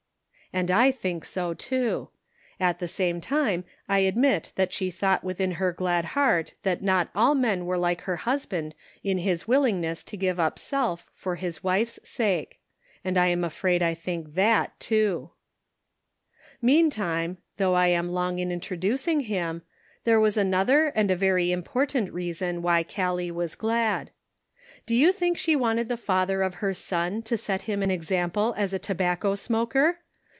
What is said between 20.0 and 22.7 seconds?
there was another and a very important reason